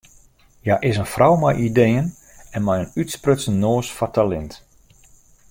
[0.63, 2.07] Hja is in frou mei ideeën
[2.55, 4.53] en mei in útsprutsen noas foar talint.